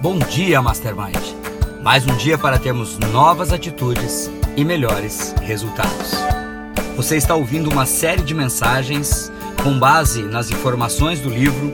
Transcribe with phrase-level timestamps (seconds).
[0.00, 1.18] Bom dia, Mastermind.
[1.82, 6.12] Mais um dia para termos novas atitudes e melhores resultados.
[6.96, 9.32] Você está ouvindo uma série de mensagens
[9.62, 11.72] com base nas informações do livro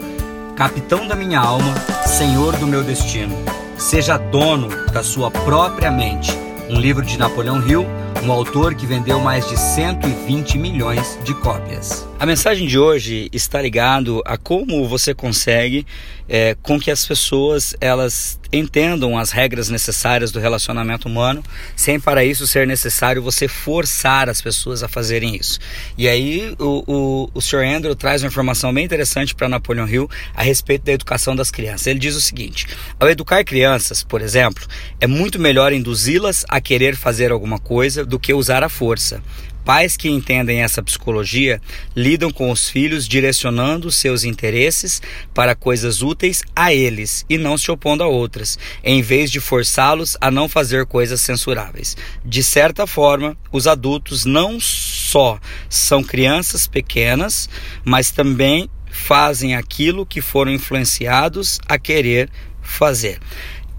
[0.57, 1.75] Capitão da Minha Alma,
[2.07, 3.37] Senhor do Meu Destino.
[3.77, 6.33] Seja dono da sua própria mente.
[6.71, 7.87] Um livro de Napoleão Hill
[8.25, 12.07] um autor que vendeu mais de 120 milhões de cópias.
[12.19, 15.85] A mensagem de hoje está ligado a como você consegue
[16.29, 21.43] é, com que as pessoas elas entendam as regras necessárias do relacionamento humano,
[21.75, 25.59] sem para isso ser necessário você forçar as pessoas a fazerem isso.
[25.99, 27.65] E aí o, o, o Sr.
[27.77, 31.89] Andrew traz uma informação bem interessante para Napoleon Hill a respeito da educação das crianças.
[31.89, 34.65] Ele diz o seguinte: ao educar crianças, por exemplo,
[35.01, 39.21] é muito melhor induzi-las a querer fazer alguma coisa do que usar a força.
[39.65, 41.61] Pais que entendem essa psicologia
[41.97, 45.01] lidam com os filhos direcionando seus interesses
[45.33, 50.17] para coisas úteis a eles e não se opondo a outras, em vez de forçá-los
[50.21, 51.97] a não fazer coisas censuráveis.
[52.25, 57.49] De certa forma, os adultos não só são crianças pequenas,
[57.85, 62.31] mas também fazem aquilo que foram influenciados a querer
[62.63, 63.19] fazer.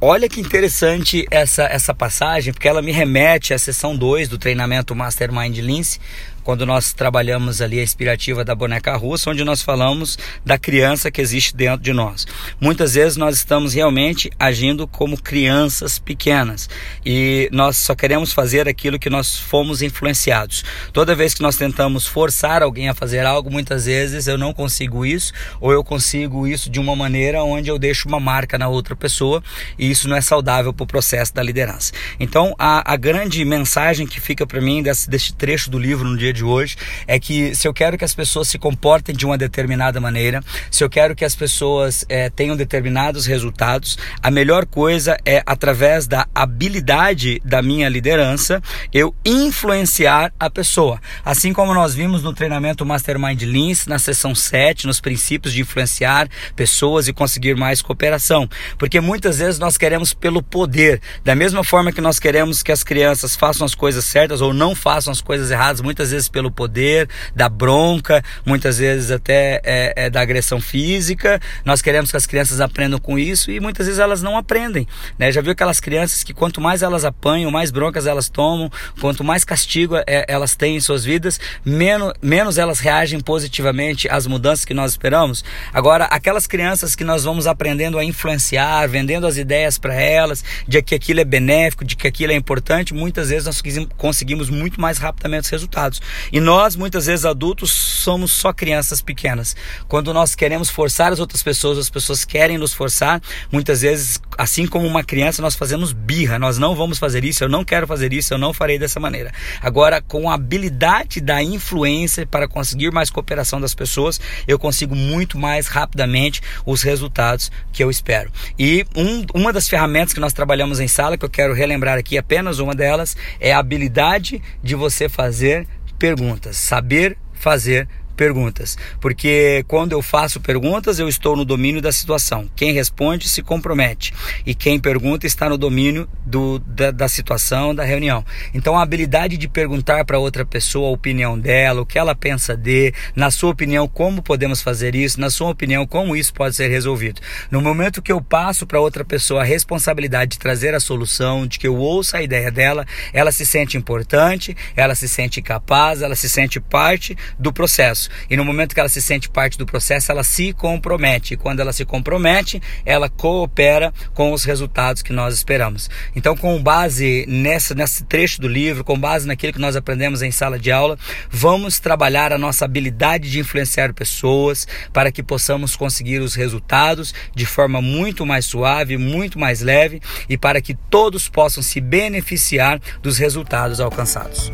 [0.01, 4.93] Olha que interessante essa, essa passagem, porque ela me remete à sessão 2 do treinamento
[4.93, 6.01] Mastermind Lince,
[6.45, 10.15] quando nós trabalhamos ali a inspirativa da boneca russa, onde nós falamos
[10.45, 12.27] da criança que existe dentro de nós.
[12.61, 16.69] Muitas vezes nós estamos realmente agindo como crianças pequenas
[17.03, 20.63] e nós só queremos fazer aquilo que nós fomos influenciados.
[20.93, 25.03] Toda vez que nós tentamos forçar alguém a fazer algo, muitas vezes eu não consigo
[25.03, 28.95] isso ou eu consigo isso de uma maneira onde eu deixo uma marca na outra
[28.95, 29.43] pessoa
[29.79, 31.91] e isso não é saudável para o processo da liderança.
[32.19, 36.15] Então, a, a grande mensagem que fica para mim desse, desse trecho do livro no
[36.15, 36.75] dia de hoje
[37.07, 40.83] é que se eu quero que as pessoas se comportem de uma determinada maneira, se
[40.83, 46.27] eu quero que as pessoas é, tenham determinados resultados, a melhor coisa é, através da
[46.35, 48.61] habilidade da minha liderança,
[48.93, 50.99] eu influenciar a pessoa.
[51.23, 56.27] Assim como nós vimos no treinamento Mastermind Leans, na sessão 7, nos princípios de influenciar
[56.55, 58.49] pessoas e conseguir mais cooperação.
[58.77, 62.83] Porque muitas vezes nós queremos pelo poder, da mesma forma que nós queremos que as
[62.83, 66.51] crianças façam as coisas certas ou não façam as coisas erradas, muitas vezes vezes pelo
[66.51, 71.39] poder, da bronca, muitas vezes até é, é, da agressão física.
[71.63, 74.87] Nós queremos que as crianças aprendam com isso e muitas vezes elas não aprendem.
[75.17, 75.31] Né?
[75.31, 78.69] Já viu aquelas crianças que quanto mais elas apanham, mais broncas elas tomam,
[78.99, 84.27] quanto mais castigo é, elas têm em suas vidas, menos, menos elas reagem positivamente às
[84.27, 85.43] mudanças que nós esperamos.
[85.73, 90.81] Agora, aquelas crianças que nós vamos aprendendo a influenciar, vendendo as ideias para elas, de
[90.81, 93.61] que aquilo é benéfico, de que aquilo é importante, muitas vezes nós
[93.97, 96.01] conseguimos muito mais rapidamente os resultados.
[96.31, 99.55] E nós, muitas vezes adultos, somos só crianças pequenas.
[99.87, 103.21] Quando nós queremos forçar as outras pessoas, as pessoas querem nos forçar,
[103.51, 106.37] muitas vezes, assim como uma criança, nós fazemos birra.
[106.37, 109.31] Nós não vamos fazer isso, eu não quero fazer isso, eu não farei dessa maneira.
[109.61, 115.37] Agora, com a habilidade da influência para conseguir mais cooperação das pessoas, eu consigo muito
[115.37, 118.31] mais rapidamente os resultados que eu espero.
[118.57, 122.17] E um, uma das ferramentas que nós trabalhamos em sala, que eu quero relembrar aqui,
[122.17, 129.91] apenas uma delas, é a habilidade de você fazer perguntas, saber fazer perguntas, porque quando
[129.91, 132.49] eu faço perguntas, eu estou no domínio da situação.
[132.55, 134.13] Quem responde se compromete
[134.45, 138.25] e quem pergunta está no domínio do, da, da situação, da reunião.
[138.53, 142.55] Então, a habilidade de perguntar para outra pessoa a opinião dela, o que ela pensa
[142.55, 146.69] de, na sua opinião, como podemos fazer isso, na sua opinião, como isso pode ser
[146.69, 147.21] resolvido.
[147.51, 151.59] No momento que eu passo para outra pessoa a responsabilidade de trazer a solução, de
[151.59, 156.15] que eu ouça a ideia dela, ela se sente importante, ela se sente capaz, ela
[156.15, 158.09] se sente parte do processo processo.
[158.29, 161.33] E no momento que ela se sente parte do processo, ela se compromete.
[161.33, 165.89] E quando ela se compromete, ela coopera com os resultados que nós esperamos.
[166.15, 170.31] Então, com base nessa, nesse trecho do livro, com base naquilo que nós aprendemos em
[170.31, 170.97] sala de aula,
[171.29, 177.45] vamos trabalhar a nossa habilidade de influenciar pessoas para que possamos conseguir os resultados de
[177.45, 183.17] forma muito mais suave, muito mais leve e para que todos possam se beneficiar dos
[183.17, 184.51] resultados alcançados.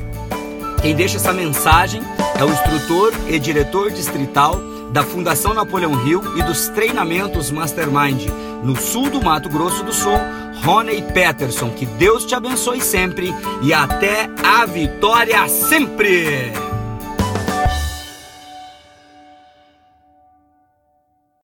[0.81, 2.01] Quem deixa essa mensagem
[2.39, 4.59] é o instrutor e diretor distrital
[4.91, 8.27] da Fundação Napoleão Hill e dos treinamentos Mastermind
[8.63, 10.17] no sul do Mato Grosso do Sul,
[10.63, 11.69] Rony Peterson.
[11.69, 16.70] Que Deus te abençoe sempre e até a vitória sempre!